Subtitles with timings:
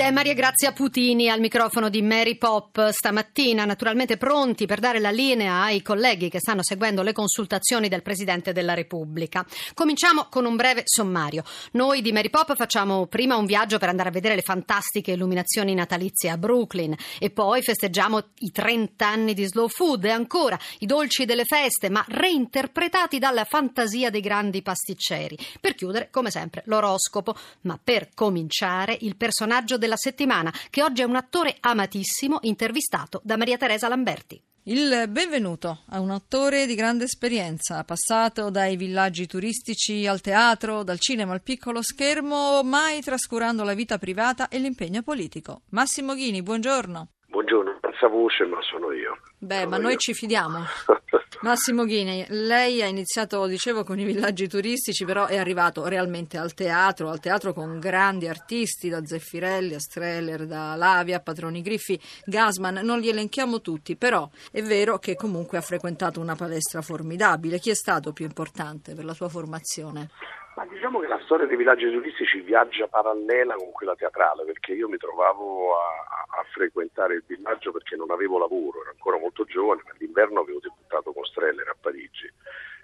[0.00, 4.98] Ed è Maria Grazia Putini al microfono di Mary Pop stamattina, naturalmente pronti per dare
[4.98, 9.44] la linea ai colleghi che stanno seguendo le consultazioni del Presidente della Repubblica.
[9.74, 11.44] Cominciamo con un breve sommario.
[11.72, 15.74] Noi di Mary Pop facciamo prima un viaggio per andare a vedere le fantastiche illuminazioni
[15.74, 20.86] natalizie a Brooklyn e poi festeggiamo i 30 anni di Slow Food e ancora i
[20.86, 25.36] dolci delle feste, ma reinterpretati dalla fantasia dei grandi pasticceri.
[25.60, 31.04] Per chiudere, come sempre, l'oroscopo, ma per cominciare il personaggio della settimana, che oggi è
[31.04, 34.42] un attore amatissimo, intervistato da Maria Teresa Lamberti.
[34.64, 40.98] Il benvenuto a un attore di grande esperienza, passato dai villaggi turistici al teatro, dal
[40.98, 45.62] cinema al piccolo schermo, mai trascurando la vita privata e l'impegno politico.
[45.70, 47.08] Massimo Ghini, buongiorno.
[47.28, 49.16] Buongiorno, senza voce, ma sono io.
[49.38, 49.98] Beh, Sono ma noi io.
[49.98, 50.58] ci fidiamo.
[51.42, 56.52] Massimo Ghini, lei ha iniziato, dicevo, con i villaggi turistici, però è arrivato realmente al
[56.52, 62.80] teatro, al teatro con grandi artisti, da Zeffirelli a Streller, da Lavia Patroni Griffi, Gasman,
[62.84, 67.58] non li elenchiamo tutti, però è vero che comunque ha frequentato una palestra formidabile.
[67.58, 70.10] Chi è stato più importante per la sua formazione?
[70.54, 74.88] Ma diciamo che la storia dei villaggi turistici viaggia parallela con quella teatrale, perché io
[74.88, 79.82] mi trovavo a, a frequentare il villaggio perché non avevo lavoro, ero ancora molto giovane,
[79.84, 82.30] ma l'inverno avevo debuttato con Streller a Parigi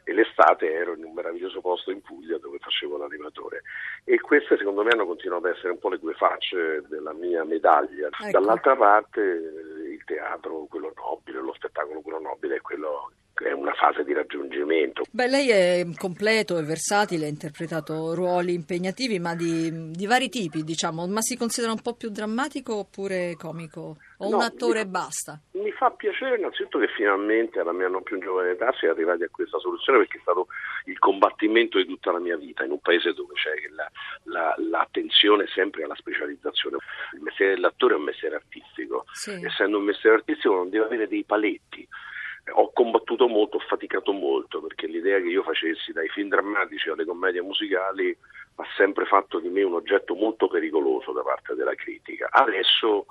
[0.08, 3.62] e l'estate ero in un meraviglioso posto in Puglia dove facevo l'animatore.
[4.04, 7.42] E queste secondo me hanno continuato ad essere un po' le due facce della mia
[7.42, 8.06] medaglia.
[8.06, 8.30] Ecco.
[8.30, 13.10] Dall'altra parte il teatro, quello nobile, lo spettacolo, quello nobile, è quello
[13.44, 15.02] è una fase di raggiungimento.
[15.10, 20.64] Beh, lei è completo e versatile, ha interpretato ruoli impegnativi, ma di, di vari tipi,
[20.64, 21.06] diciamo.
[21.06, 23.96] Ma si considera un po' più drammatico oppure comico?
[24.18, 25.38] O No, un attore e basta?
[25.52, 29.24] Mi fa piacere innanzitutto che finalmente alla mia non più giovane età si è arrivati
[29.24, 30.46] a questa soluzione perché è stato
[30.86, 33.90] il combattimento di tutta la mia vita in un paese dove c'è la-
[34.24, 36.78] la- l'attenzione sempre alla specializzazione.
[37.14, 39.32] Il mestiere dell'attore è un mestiere artistico, Sì.
[39.44, 41.86] essendo un mestiere artistico non deve avere dei paletti.
[42.52, 47.04] Ho combattuto molto, ho faticato molto perché l'idea che io facessi dai film drammatici alle
[47.04, 48.16] commedie musicali
[48.56, 52.28] ha sempre fatto di me un oggetto molto pericoloso da parte della critica.
[52.30, 53.06] Adesso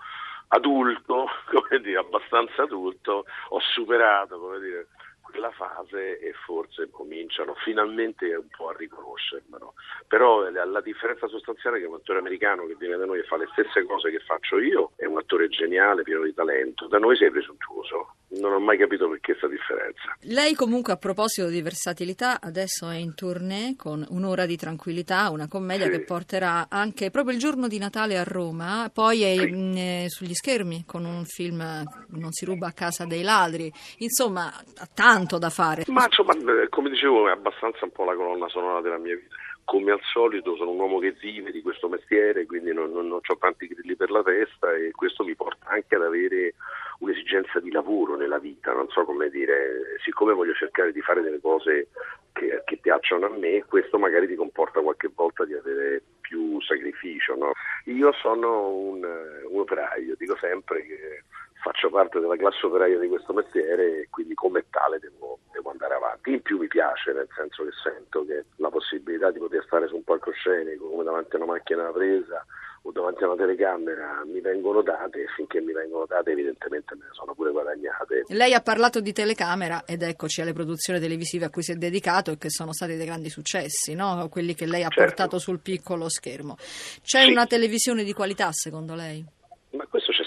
[0.47, 4.88] adulto, come dire, abbastanza adulto, ho superato, come dire,
[5.22, 9.73] quella fase e forse cominciano finalmente un po' a riconoscermelo.
[10.07, 13.23] Però la, la differenza sostanziale è che un attore americano che viene da noi e
[13.23, 16.88] fa le stesse cose che faccio io è un attore geniale, pieno di talento.
[16.88, 18.16] Da noi sei presuntuoso.
[18.40, 20.16] Non ho mai capito perché questa differenza.
[20.22, 25.47] Lei comunque a proposito di versatilità adesso è in tournée con Un'ora di tranquillità, una
[25.47, 25.91] commedia Sì.
[25.91, 29.46] che porterà anche proprio il giorno di Natale a Roma, poi è Sì.
[29.51, 31.62] mh, eh, sugli schermi con un film
[32.09, 35.84] Non si ruba a casa dei ladri, insomma ha tanto da fare.
[35.88, 39.35] Ma insomma, eh, come dicevo, è abbastanza un po' la colonna sonora della mia vita.
[39.66, 43.19] Come al solito sono un uomo che vive di questo mestiere, quindi non, non, non
[43.25, 46.53] ho tanti grilli per la testa e questo mi porta anche ad avere
[47.00, 51.40] un'esigenza di lavoro nella vita, non so come dire, siccome voglio cercare di fare delle
[51.40, 51.90] cose
[52.34, 57.35] che, che piacciono a me, questo magari ti comporta qualche volta di avere più sacrificio.
[57.35, 57.51] No?
[57.85, 59.07] Io sono un,
[59.50, 61.23] un operaio, dico sempre che
[61.62, 65.94] faccio parte della classe operaia di questo mestiere e quindi come tale devo, devo andare
[65.94, 66.34] avanti.
[66.34, 69.96] In più mi piace, nel senso che sento che la possibilità di poter stare su
[69.96, 72.46] un palcoscenico come davanti a una macchina da presa
[72.88, 77.06] o davanti a una telecamera mi vengono date e finché mi vengono date evidentemente me
[77.06, 78.25] ne sono pure guadagnate.
[78.28, 82.29] Lei ha parlato di telecamera ed eccoci alle produzioni televisive a cui si è dedicato
[82.31, 84.28] e che sono stati dei grandi successi, no?
[84.29, 85.01] quelli che lei ha Certo.
[85.03, 86.56] portato sul piccolo schermo.
[87.01, 87.31] C'è Sì.
[87.31, 89.26] una televisione di qualità secondo lei?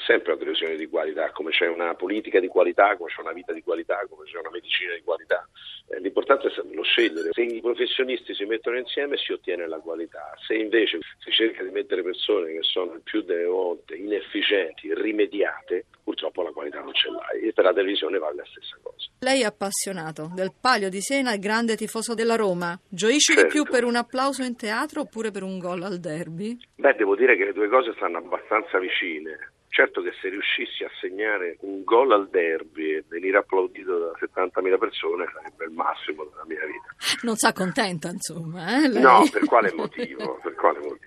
[0.08, 3.52] Sempre una televisione di qualità, come c'è una politica di qualità, come c'è una vita
[3.52, 5.46] di qualità, come c'è una medicina di qualità.
[5.90, 7.28] Eh, l'importante è saperlo scegliere.
[7.32, 10.32] Se i professionisti si mettono insieme si ottiene la qualità.
[10.46, 15.84] Se invece si cerca di mettere persone che sono il più delle volte inefficienti, rimediate,
[16.02, 17.46] purtroppo la qualità non ce l'hai.
[17.46, 19.10] E per la televisione vale la stessa cosa.
[19.20, 22.80] Lei è appassionato del Palio di Siena e grande tifoso della Roma.
[22.88, 23.52] Gioisce di Certo.
[23.52, 26.56] più per un applauso in teatro oppure per un gol al derby?
[26.76, 29.52] Beh, devo dire che le due cose stanno abbastanza vicine.
[29.78, 34.76] Certo che se riuscissi a segnare un gol al derby e venire applaudito da 70.000
[34.76, 36.96] persone sarebbe il massimo della mia vita.
[37.22, 38.82] Non si accontenta, insomma.
[38.82, 38.88] Eh?
[38.88, 40.40] No, per quale motivo?
[40.42, 40.98] Per quale motivo?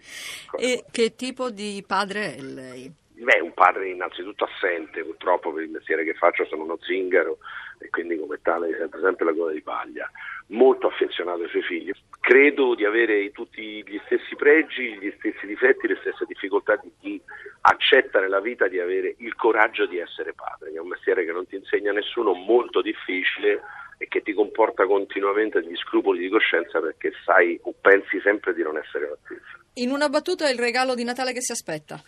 [0.51, 2.89] Quale E che tipo di padre è lei?
[3.09, 7.39] Beh, un padre innanzitutto assente, purtroppo per il mestiere che faccio sono uno zingaro
[7.77, 10.09] e quindi come tale sempre la coda di paglia.
[10.47, 11.91] Molto affezionato ai suoi figli.
[12.21, 17.21] Credo di avere tutti gli stessi pregi, gli stessi difetti, le stesse difficoltà di chi
[17.61, 21.47] accetta nella vita di avere il coraggio di essere padre, è un mestiere che non
[21.47, 23.61] ti insegna nessuno, molto difficile
[23.97, 28.61] e che ti comporta continuamente degli scrupoli di coscienza perché sai o pensi sempre di
[28.61, 29.59] non essere all'altezza.
[29.75, 32.01] In una battuta è il regalo di Natale che si aspetta.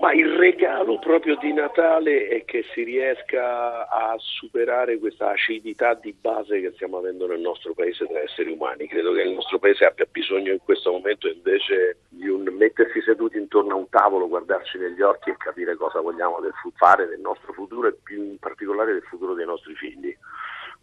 [0.00, 6.16] Ma il regalo proprio di Natale è che si riesca a superare questa acidità di
[6.18, 8.88] base che stiamo avendo nel nostro paese tra esseri umani.
[8.88, 13.36] Credo che il nostro paese abbia bisogno in questo momento invece di un mettersi seduti
[13.36, 17.20] intorno a un tavolo, guardarci negli occhi e capire cosa vogliamo del fu- fare del
[17.20, 20.16] nostro futuro e più in particolare del futuro dei nostri figli.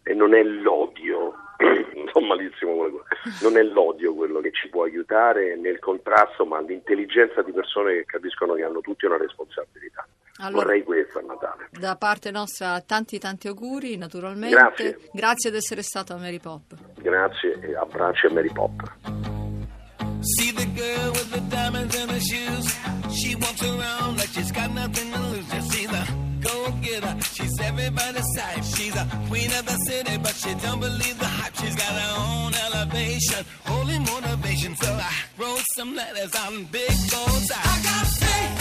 [0.04, 1.34] E non è l'odio,
[2.18, 3.04] non malissimo quello,
[3.42, 8.04] non è l'odio quello che ci può aiutare nel contrasto, ma l'intelligenza di persone che
[8.04, 10.06] capiscono che hanno tutti una responsabilità.
[10.40, 11.68] Allora- Vorrei questo a Natale.
[11.72, 14.54] Da parte nostra tanti tanti auguri, naturalmente.
[15.12, 15.50] Grazie.
[15.50, 16.74] di essere stato a Mary Pop.
[17.00, 19.26] Grazie e abbracci a Mary Pop.
[20.20, 22.76] See the girl with the diamonds in her shoes.
[23.10, 25.46] She walks around like she's got nothing to lose.
[25.48, 27.16] Just see the go getter.
[27.22, 28.62] She's everybody's type.
[28.64, 31.17] She's a queen of the city, but she don't believe
[33.64, 34.76] holy motivation.
[34.76, 38.57] So I wrote some letters on big bold I got faith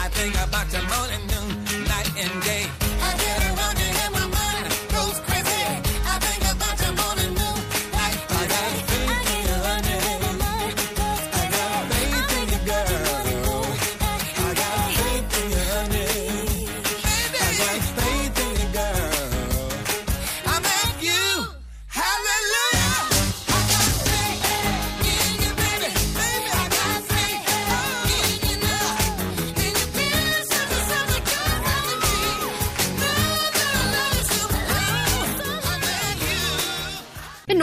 [0.00, 2.67] I think about you morning, noon, night and day.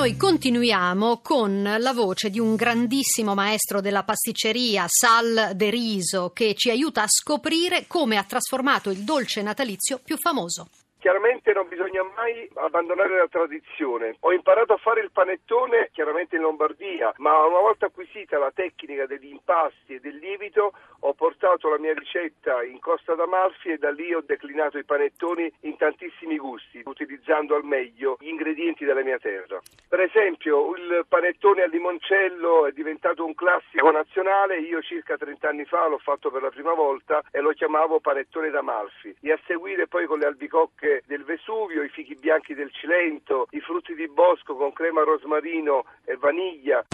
[0.06, 6.54] Noi continuiamo con la voce di un grandissimo maestro della pasticceria, Sal De Riso, che
[6.54, 10.68] ci aiuta a scoprire come ha trasformato il dolce natalizio più famoso.
[11.06, 14.16] Chiaramente non bisogna mai abbandonare la tradizione.
[14.22, 19.06] Ho imparato a fare il panettone chiaramente in Lombardia, ma una volta acquisita la tecnica
[19.06, 23.92] degli impasti e del lievito, ho portato la mia ricetta in Costa d'Amalfi e da
[23.92, 29.20] lì ho declinato i panettoni in tantissimi gusti, utilizzando al meglio gli ingredienti della mia
[29.20, 29.62] terra.
[29.88, 35.66] Per esempio, il panettone al limoncello è diventato un classico nazionale, io circa 30 anni
[35.66, 39.16] fa l'ho fatto per la prima volta e lo chiamavo panettone d'Amalfi.
[39.22, 43.60] E a seguire poi con le albicocche del Vesuvio, i fichi bianchi del Cilento, i
[43.60, 46.86] frutti di bosco con crema rosmarino e vaniglia.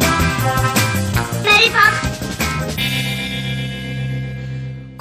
[1.43, 3.10] Mary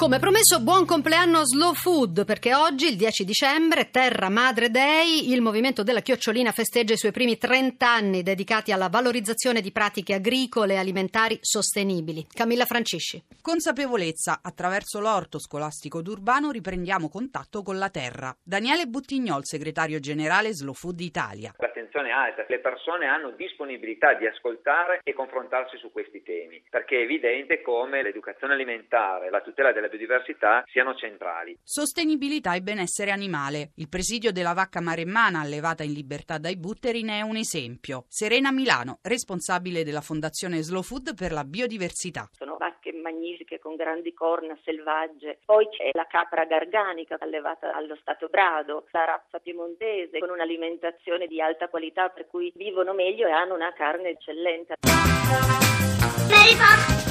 [0.01, 5.41] Come promesso, buon compleanno Slow Food, perché oggi, il 10 dicembre, Terra Madre Day, il
[5.41, 10.73] movimento della chiocciolina festeggia i suoi primi 30 anni dedicati alla valorizzazione di pratiche agricole
[10.73, 12.25] e alimentari sostenibili.
[12.33, 13.21] Camilla Francisci.
[13.43, 14.39] Consapevolezza.
[14.41, 18.35] Attraverso l'orto scolastico d'Urbano riprendiamo contatto con la terra.
[18.43, 21.53] Daniele Buttignol, segretario generale Slow Food Italia.
[21.57, 26.97] L'attenzione è alta, le persone hanno disponibilità di ascoltare e confrontarsi su questi temi, perché
[26.97, 31.57] è evidente come l'educazione alimentare la tutela della biodiversità siano centrali.
[31.61, 33.71] Sostenibilità e benessere animale.
[33.75, 38.05] Il presidio della vacca maremmana allevata in libertà dai butteri ne è un esempio.
[38.07, 42.29] Serena Milano, responsabile della Fondazione Slow Food per la biodiversità.
[42.31, 45.39] Sono vacche magnifiche con grandi corna selvagge.
[45.45, 51.41] Poi c'è la capra garganica allevata allo stato brado, la razza piemontese con un'alimentazione di
[51.41, 54.75] alta qualità per cui vivono meglio e hanno una carne eccellente.
[56.29, 57.10] Mary Pop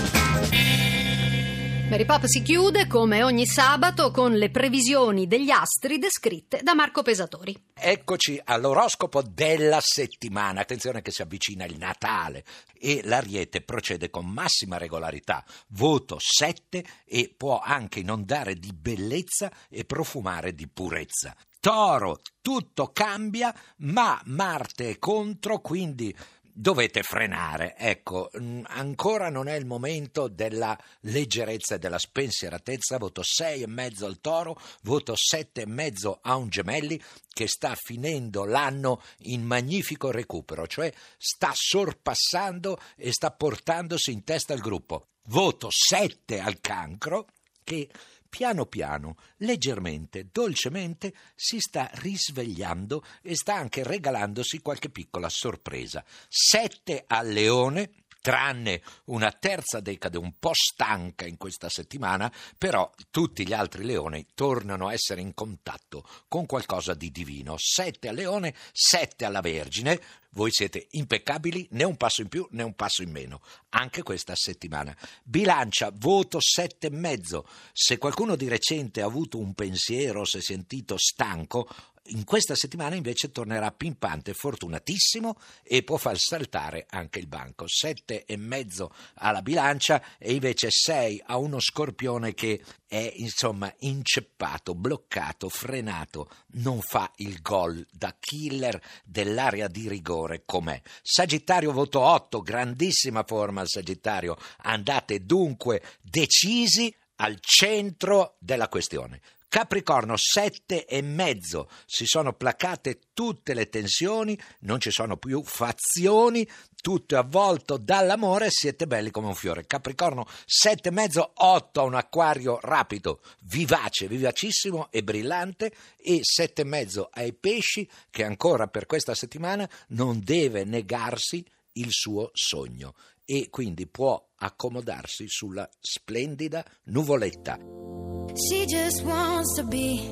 [2.28, 7.52] si chiude come ogni sabato con le previsioni degli astri descritte da Marco Pesatori.
[7.74, 10.60] Eccoci all'oroscopo della settimana.
[10.60, 12.44] Attenzione che si avvicina il Natale
[12.78, 15.44] e l'Ariete procede con massima regolarità.
[15.70, 21.34] Voto 7 e può anche inondare di bellezza e profumare di purezza.
[21.58, 26.14] Toro, tutto cambia, ma Marte è contro, quindi
[26.52, 27.76] dovete frenare.
[27.76, 28.30] Ecco,
[28.64, 32.98] ancora non è il momento della leggerezza e della spensieratezza.
[32.98, 37.00] Voto 6 e mezzo al Toro, voto 7 e mezzo a un Gemelli
[37.32, 44.52] che sta finendo l'anno in magnifico recupero, cioè sta sorpassando e sta portandosi in testa
[44.52, 45.06] il gruppo.
[45.24, 47.26] Voto 7 al Cancro
[47.62, 47.88] che
[48.30, 56.02] piano piano, leggermente, dolcemente, si sta risvegliando e sta anche regalandosi qualche piccola sorpresa.
[56.28, 63.46] Sette al leone, tranne una terza decade un po' stanca in questa settimana, però tutti
[63.46, 67.56] gli altri leoni tornano a essere in contatto con qualcosa di divino.
[67.58, 70.00] Sette al leone, sette alla Vergine.
[70.32, 74.36] Voi siete impeccabili, né un passo in più né un passo in meno, anche questa
[74.36, 74.96] settimana.
[75.24, 77.48] Bilancia, voto sette e mezzo.
[77.72, 81.68] Se qualcuno di recente ha avuto un pensiero, si è sentito stanco,
[82.10, 87.66] in questa settimana invece tornerà pimpante, fortunatissimo e può far saltare anche il banco.
[87.66, 94.74] Sette e mezzo alla bilancia e invece sei a uno scorpione che è insomma inceppato,
[94.74, 100.80] bloccato, frenato, non fa il gol da killer dell'area di rigore com'è.
[101.02, 109.20] Sagittario voto 8, grandissima forma al Sagittario, andate dunque decisi al centro della questione.
[109.50, 116.48] Capricorno sette e mezzo, si sono placate tutte le tensioni, non ci sono più fazioni,
[116.80, 119.66] tutto è avvolto dall'amore, siete belli come un fiore.
[119.66, 126.62] Capricorno sette e mezzo, otto a un acquario rapido, vivace, vivacissimo e brillante e sette
[126.62, 132.94] e mezzo ai pesci che ancora per questa settimana non deve negarsi il suo sogno
[133.24, 137.99] e quindi può accomodarsi sulla splendida nuvoletta.
[138.48, 140.08] She just wants to be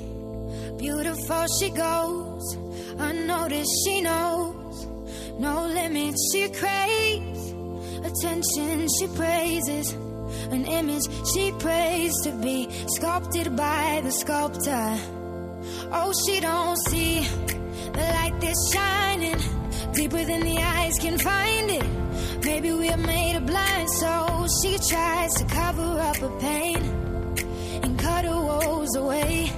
[0.76, 1.46] beautiful.
[1.60, 2.56] She goes
[2.98, 3.70] unnoticed.
[3.84, 4.86] She knows
[5.38, 6.30] no limits.
[6.32, 7.52] She craves
[8.04, 8.88] attention.
[8.98, 9.92] She praises
[10.50, 11.04] an image.
[11.32, 14.98] She prays to be sculpted by the sculptor.
[15.90, 19.38] Oh, she don't see the light that's shining
[19.92, 22.44] deeper than the eyes can find it.
[22.44, 26.97] Maybe we're made of blind, so she tries to cover up her pain
[28.58, 29.52] woes away.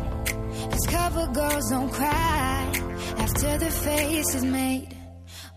[0.70, 2.72] Cause cover girls don't cry
[3.18, 4.96] after the face is made.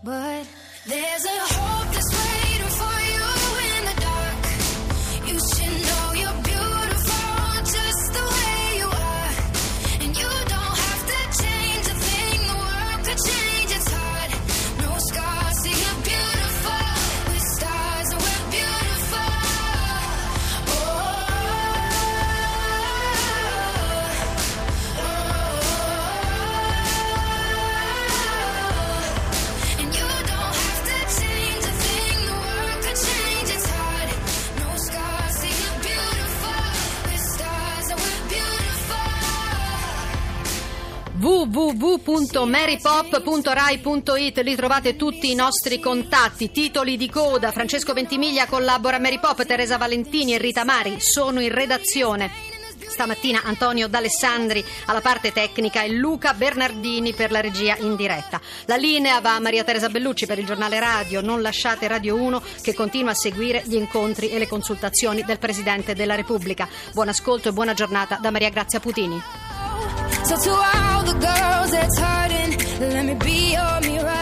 [0.02, 0.46] But
[0.86, 2.23] there's a hope that's
[41.74, 47.52] www.marypop.rai.it lì trovate tutti i nostri contatti, titoli di coda.
[47.52, 52.30] Francesco Ventimiglia collabora a Mary Pop, Teresa Valentini e Rita Mari sono in redazione.
[52.86, 58.40] Stamattina Antonio D'Alessandri alla parte tecnica e Luca Bernardini per la regia in diretta.
[58.66, 61.20] La linea va a Maria Teresa Bellucci per il giornale radio.
[61.20, 65.94] Non lasciate Radio 1 che continua a seguire gli incontri e le consultazioni del Presidente
[65.94, 66.68] della Repubblica.
[66.92, 69.20] Buon ascolto e buona giornata da Maria Grazia Putini.
[71.20, 72.52] girls that's hurting.
[72.80, 74.13] Let me be your mirror.